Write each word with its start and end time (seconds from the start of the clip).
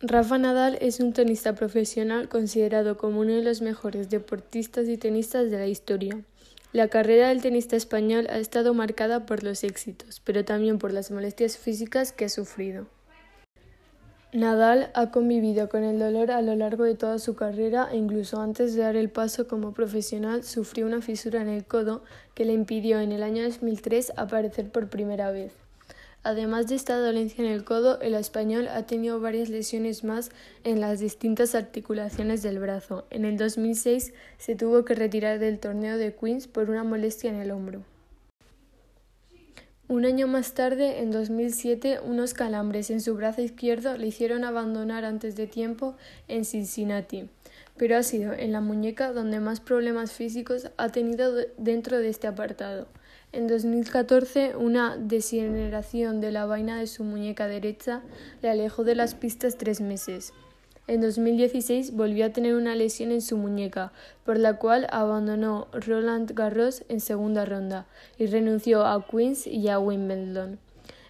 Rafa 0.00 0.38
Nadal 0.38 0.78
es 0.80 1.00
un 1.00 1.12
tenista 1.12 1.56
profesional 1.56 2.28
considerado 2.28 2.96
como 2.96 3.18
uno 3.18 3.32
de 3.32 3.42
los 3.42 3.62
mejores 3.62 4.08
deportistas 4.08 4.88
y 4.88 4.96
tenistas 4.96 5.50
de 5.50 5.58
la 5.58 5.66
historia. 5.66 6.22
La 6.72 6.86
carrera 6.86 7.30
del 7.30 7.42
tenista 7.42 7.74
español 7.74 8.28
ha 8.30 8.38
estado 8.38 8.74
marcada 8.74 9.26
por 9.26 9.42
los 9.42 9.64
éxitos, 9.64 10.20
pero 10.20 10.44
también 10.44 10.78
por 10.78 10.92
las 10.92 11.10
molestias 11.10 11.58
físicas 11.58 12.12
que 12.12 12.26
ha 12.26 12.28
sufrido. 12.28 12.86
Nadal 14.32 14.92
ha 14.94 15.10
convivido 15.10 15.68
con 15.68 15.82
el 15.82 15.98
dolor 15.98 16.30
a 16.30 16.42
lo 16.42 16.54
largo 16.54 16.84
de 16.84 16.94
toda 16.94 17.18
su 17.18 17.34
carrera 17.34 17.88
e 17.90 17.96
incluso 17.96 18.40
antes 18.40 18.76
de 18.76 18.82
dar 18.82 18.94
el 18.94 19.10
paso 19.10 19.48
como 19.48 19.74
profesional 19.74 20.44
sufrió 20.44 20.86
una 20.86 21.02
fisura 21.02 21.42
en 21.42 21.48
el 21.48 21.64
codo 21.64 22.04
que 22.36 22.44
le 22.44 22.52
impidió 22.52 23.00
en 23.00 23.10
el 23.10 23.24
año 23.24 23.42
2003 23.42 24.12
aparecer 24.16 24.70
por 24.70 24.90
primera 24.90 25.32
vez. 25.32 25.67
Además 26.22 26.66
de 26.66 26.74
esta 26.74 26.98
dolencia 26.98 27.44
en 27.44 27.50
el 27.50 27.64
codo, 27.64 28.00
el 28.00 28.14
español 28.14 28.68
ha 28.68 28.86
tenido 28.86 29.20
varias 29.20 29.48
lesiones 29.48 30.04
más 30.04 30.30
en 30.64 30.80
las 30.80 30.98
distintas 30.98 31.54
articulaciones 31.54 32.42
del 32.42 32.58
brazo. 32.58 33.06
En 33.10 33.24
el 33.24 33.36
2006 33.36 34.12
se 34.36 34.54
tuvo 34.56 34.84
que 34.84 34.94
retirar 34.94 35.38
del 35.38 35.58
torneo 35.58 35.96
de 35.96 36.14
Queens 36.14 36.48
por 36.48 36.70
una 36.70 36.84
molestia 36.84 37.30
en 37.30 37.36
el 37.36 37.50
hombro. 37.50 37.84
Un 39.88 40.04
año 40.04 40.26
más 40.26 40.52
tarde, 40.52 41.00
en 41.00 41.10
2007, 41.10 42.00
unos 42.04 42.34
calambres 42.34 42.90
en 42.90 43.00
su 43.00 43.14
brazo 43.14 43.40
izquierdo 43.40 43.96
le 43.96 44.08
hicieron 44.08 44.44
abandonar 44.44 45.06
antes 45.06 45.34
de 45.34 45.46
tiempo 45.46 45.94
en 46.28 46.44
Cincinnati, 46.44 47.30
pero 47.78 47.96
ha 47.96 48.02
sido 48.02 48.34
en 48.34 48.52
la 48.52 48.60
muñeca 48.60 49.14
donde 49.14 49.40
más 49.40 49.60
problemas 49.60 50.12
físicos 50.12 50.70
ha 50.76 50.90
tenido 50.90 51.32
dentro 51.56 51.96
de 52.00 52.10
este 52.10 52.26
apartado. 52.26 52.86
En 53.32 53.46
2014, 53.46 54.56
una 54.56 54.98
degeneración 54.98 56.20
de 56.20 56.32
la 56.32 56.44
vaina 56.44 56.78
de 56.78 56.86
su 56.86 57.02
muñeca 57.02 57.48
derecha 57.48 58.02
le 58.42 58.50
alejó 58.50 58.84
de 58.84 58.94
las 58.94 59.14
pistas 59.14 59.56
tres 59.56 59.80
meses. 59.80 60.34
En 60.88 61.02
2016 61.02 61.92
volvió 61.92 62.24
a 62.24 62.30
tener 62.30 62.54
una 62.54 62.74
lesión 62.74 63.12
en 63.12 63.20
su 63.20 63.36
muñeca, 63.36 63.92
por 64.24 64.38
la 64.38 64.54
cual 64.54 64.86
abandonó 64.90 65.68
Roland 65.72 66.32
Garros 66.32 66.82
en 66.88 67.00
segunda 67.00 67.44
ronda 67.44 67.86
y 68.16 68.24
renunció 68.24 68.86
a 68.86 69.06
Queens 69.06 69.46
y 69.46 69.68
a 69.68 69.78
Wimbledon. 69.78 70.58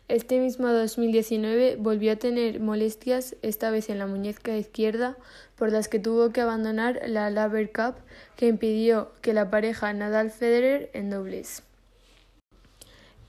Este 0.08 0.40
mismo 0.40 0.66
2019 0.66 1.76
volvió 1.78 2.10
a 2.10 2.16
tener 2.16 2.58
molestias, 2.58 3.36
esta 3.42 3.70
vez 3.70 3.88
en 3.88 4.00
la 4.00 4.08
muñeca 4.08 4.56
izquierda, 4.56 5.16
por 5.56 5.70
las 5.70 5.86
que 5.86 6.00
tuvo 6.00 6.32
que 6.32 6.40
abandonar 6.40 7.00
la 7.06 7.30
Laver 7.30 7.70
Cup, 7.70 7.94
que 8.34 8.48
impidió 8.48 9.12
que 9.22 9.32
la 9.32 9.48
pareja 9.48 9.92
Nadal-Federer 9.92 10.90
en 10.92 11.10
dobles. 11.10 11.62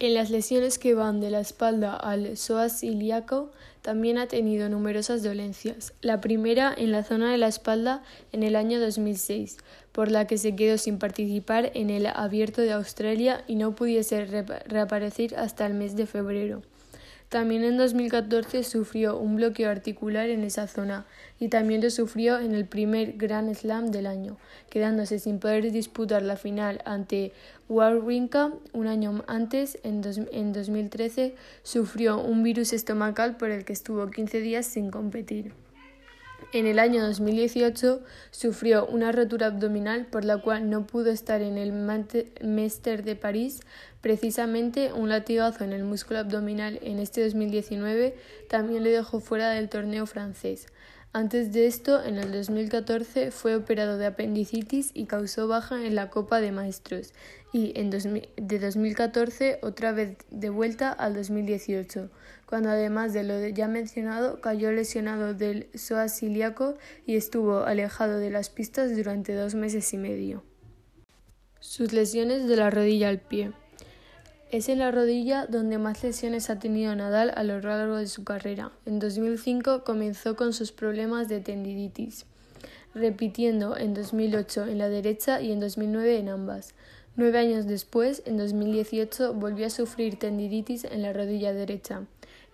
En 0.01 0.13
las 0.13 0.29
lesiones 0.29 0.79
que 0.79 0.93
van 0.93 1.19
de 1.19 1.29
la 1.29 1.41
espalda 1.41 1.93
al 1.93 2.37
psoas 2.37 2.83
ilíaco 2.83 3.51
también 3.81 4.17
ha 4.17 4.27
tenido 4.27 4.69
numerosas 4.69 5.23
dolencias. 5.23 5.91
La 5.99 6.21
primera 6.21 6.73
en 6.77 6.93
la 6.93 7.03
zona 7.03 7.33
de 7.33 7.37
la 7.37 7.49
espalda 7.49 8.01
en 8.31 8.43
el 8.43 8.55
año 8.55 8.79
2006, 8.79 9.57
por 9.91 10.09
la 10.09 10.25
que 10.25 10.37
se 10.37 10.55
quedó 10.55 10.77
sin 10.77 10.99
participar 10.99 11.71
en 11.73 11.89
el 11.89 12.05
Abierto 12.05 12.61
de 12.61 12.71
Australia 12.71 13.43
y 13.45 13.55
no 13.55 13.75
pudiese 13.75 14.23
reaparecer 14.67 15.35
hasta 15.35 15.65
el 15.65 15.73
mes 15.73 15.97
de 15.97 16.05
febrero. 16.05 16.61
También 17.29 17.63
en 17.63 17.77
2014 17.77 18.63
sufrió 18.63 19.15
un 19.19 19.35
bloqueo 19.35 19.69
articular 19.69 20.29
en 20.29 20.43
esa 20.43 20.65
zona 20.65 21.05
y 21.39 21.49
también 21.49 21.79
lo 21.79 21.91
sufrió 21.91 22.39
en 22.39 22.55
el 22.55 22.65
primer 22.65 23.17
Grand 23.17 23.53
Slam 23.53 23.91
del 23.91 24.07
año, 24.07 24.37
quedándose 24.71 25.19
sin 25.19 25.37
poder 25.37 25.71
disputar 25.71 26.23
la 26.23 26.37
final 26.37 26.81
ante 26.85 27.31
Wawrinka 27.69 28.51
un 28.73 28.87
año 28.87 29.23
antes, 29.27 29.77
en, 29.83 30.01
en 30.31 30.53
2013, 30.53 31.35
sufrió 31.61 32.19
un 32.19 32.41
virus 32.41 32.73
estomacal 32.73 33.37
por 33.37 33.51
el 33.51 33.63
que 33.63 33.73
estuvo 33.73 34.09
15 34.09 34.41
días 34.41 34.65
sin 34.65 34.89
competir. 34.89 35.53
En 36.51 36.65
el 36.65 36.79
año 36.79 37.05
2018 37.05 38.01
sufrió 38.31 38.87
una 38.87 39.11
rotura 39.11 39.45
abdominal 39.45 40.07
por 40.07 40.25
la 40.25 40.37
cual 40.37 40.67
no 40.67 40.87
pudo 40.87 41.11
estar 41.11 41.43
en 41.43 41.59
el 41.59 41.71
Mester 41.71 43.03
de 43.03 43.15
París. 43.15 43.59
Precisamente 44.01 44.91
un 44.91 45.09
latigazo 45.09 45.63
en 45.63 45.73
el 45.73 45.83
músculo 45.83 46.21
abdominal 46.21 46.79
en 46.81 46.97
este 46.97 47.23
2019 47.23 48.15
también 48.49 48.83
le 48.83 48.89
dejó 48.89 49.19
fuera 49.19 49.51
del 49.51 49.69
torneo 49.69 50.07
francés. 50.07 50.65
Antes 51.11 51.51
de 51.51 51.65
esto, 51.65 52.03
en 52.03 52.17
el 52.17 52.31
2014 52.31 53.31
fue 53.31 53.55
operado 53.55 53.97
de 53.97 54.05
apendicitis 54.05 54.91
y 54.93 55.05
causó 55.05 55.47
baja 55.47 55.83
en 55.83 55.95
la 55.95 56.11
Copa 56.11 56.39
de 56.39 56.51
Maestros 56.51 57.13
y 57.51 57.71
en 57.79 57.89
de 57.89 58.59
2014 58.59 59.57
otra 59.63 59.91
vez 59.91 60.17
de 60.29 60.51
vuelta 60.51 60.91
al 60.91 61.15
2018, 61.15 62.11
cuando 62.45 62.69
además 62.69 63.11
de 63.13 63.23
lo 63.23 63.47
ya 63.47 63.67
mencionado 63.67 64.39
cayó 64.39 64.71
lesionado 64.71 65.33
del 65.33 65.67
psoas 65.73 66.21
ilíaco 66.21 66.77
y 67.07 67.15
estuvo 67.15 67.63
alejado 67.63 68.19
de 68.19 68.29
las 68.29 68.51
pistas 68.51 68.95
durante 68.95 69.33
dos 69.33 69.55
meses 69.55 69.91
y 69.93 69.97
medio. 69.97 70.43
Sus 71.59 71.91
lesiones 71.91 72.47
de 72.47 72.55
la 72.55 72.69
rodilla 72.69 73.09
al 73.09 73.19
pie. 73.19 73.51
Es 74.51 74.67
en 74.67 74.79
la 74.79 74.89
rodilla 74.89 75.45
donde 75.45 75.77
más 75.77 76.03
lesiones 76.03 76.49
ha 76.49 76.57
tenido 76.57 76.95
Nadal 76.95 77.31
a 77.35 77.43
lo 77.43 77.61
largo 77.61 77.97
de 77.97 78.07
su 78.07 78.23
carrera. 78.23 78.71
En 78.87 78.97
2005 78.97 79.83
comenzó 79.83 80.35
con 80.35 80.53
sus 80.53 80.71
problemas 80.71 81.29
de 81.29 81.39
tendinitis, 81.39 82.25
repitiendo 82.95 83.77
en 83.77 83.93
2008 83.93 84.65
en 84.65 84.79
la 84.79 84.89
derecha 84.89 85.39
y 85.39 85.51
en 85.51 85.59
2009 85.59 86.17
en 86.17 86.29
ambas. 86.29 86.73
Nueve 87.15 87.37
años 87.37 87.67
después, 87.67 88.23
en 88.25 88.37
2018, 88.37 89.35
volvió 89.35 89.67
a 89.67 89.69
sufrir 89.69 90.17
tendinitis 90.17 90.83
en 90.83 91.03
la 91.03 91.13
rodilla 91.13 91.53
derecha. 91.53 92.05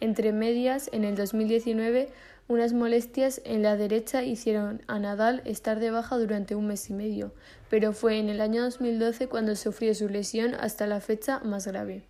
Entre 0.01 0.33
medias, 0.33 0.89
en 0.91 1.05
el 1.05 1.15
2019, 1.15 2.09
unas 2.47 2.73
molestias 2.73 3.41
en 3.43 3.63
la 3.63 3.75
derecha 3.75 4.23
hicieron 4.23 4.83
a 4.87 4.99
Nadal 4.99 5.41
estar 5.45 5.79
de 5.79 5.89
baja 5.89 6.17
durante 6.17 6.55
un 6.55 6.67
mes 6.67 6.89
y 6.89 6.93
medio, 6.93 7.33
pero 7.69 7.91
fue 7.91 8.19
en 8.19 8.29
el 8.29 8.39
año 8.39 8.61
2012 8.63 9.27
cuando 9.27 9.55
sufrió 9.55 9.95
su 9.95 10.09
lesión 10.09 10.53
hasta 10.53 10.85
la 10.85 11.01
fecha 11.01 11.39
más 11.39 11.65
grave. 11.65 12.03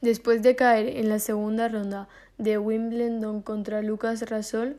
Después 0.00 0.42
de 0.42 0.56
caer 0.56 0.88
en 0.96 1.08
la 1.08 1.20
segunda 1.20 1.68
ronda 1.68 2.08
de 2.38 2.58
Wimbledon 2.58 3.40
contra 3.40 3.82
Lucas 3.82 4.28
Rasol, 4.28 4.76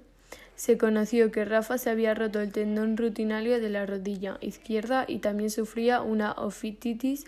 se 0.55 0.77
conoció 0.77 1.31
que 1.31 1.45
Rafa 1.45 1.77
se 1.77 1.89
había 1.89 2.13
roto 2.13 2.41
el 2.41 2.51
tendón 2.51 2.97
rutinario 2.97 3.59
de 3.59 3.69
la 3.69 3.85
rodilla 3.85 4.37
izquierda 4.41 5.05
y 5.07 5.19
también 5.19 5.49
sufría 5.49 6.01
una 6.01 6.33
ofititis 6.33 7.25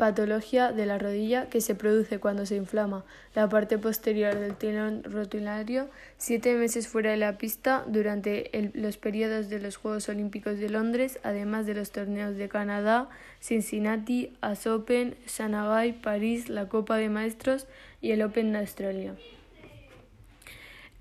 patología 0.00 0.72
de 0.72 0.86
la 0.86 0.96
rodilla 0.96 1.50
que 1.50 1.60
se 1.60 1.74
produce 1.74 2.18
cuando 2.20 2.46
se 2.46 2.56
inflama 2.56 3.04
la 3.34 3.50
parte 3.50 3.76
posterior 3.76 4.34
del 4.34 4.56
tendón 4.56 5.04
rotulario, 5.04 5.90
siete 6.16 6.54
meses 6.54 6.88
fuera 6.88 7.10
de 7.10 7.18
la 7.18 7.36
pista 7.36 7.84
durante 7.86 8.50
los 8.72 8.96
periodos 8.96 9.50
de 9.50 9.60
los 9.60 9.76
Juegos 9.76 10.08
Olímpicos 10.08 10.58
de 10.58 10.70
Londres, 10.70 11.20
además 11.22 11.66
de 11.66 11.74
los 11.74 11.90
torneos 11.90 12.34
de 12.36 12.48
Canadá, 12.48 13.10
Cincinnati, 13.42 14.32
As 14.40 14.66
Open, 14.66 15.16
Shanghai, 15.26 15.92
París, 15.92 16.48
la 16.48 16.66
Copa 16.66 16.96
de 16.96 17.10
Maestros 17.10 17.66
y 18.00 18.12
el 18.12 18.22
Open 18.22 18.52
de 18.52 18.58
Australia. 18.60 19.14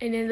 En 0.01 0.13
el 0.13 0.27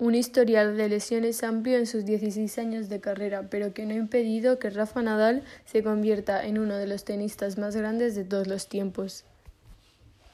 un 0.00 0.14
historial 0.14 0.78
de 0.78 0.88
lesiones 0.88 1.44
amplio 1.44 1.76
en 1.76 1.86
sus 1.86 2.06
16 2.06 2.58
años 2.58 2.88
de 2.88 3.00
carrera, 3.00 3.48
pero 3.50 3.74
que 3.74 3.84
no 3.84 3.92
ha 3.92 3.98
impedido 3.98 4.58
que 4.58 4.70
Rafa 4.70 5.02
Nadal 5.02 5.42
se 5.66 5.82
convierta 5.82 6.44
en 6.46 6.58
uno 6.58 6.76
de 6.76 6.86
los 6.86 7.04
tenistas 7.04 7.58
más 7.58 7.76
grandes 7.76 8.14
de 8.14 8.24
todos 8.24 8.46
los 8.46 8.66
tiempos. 8.66 9.24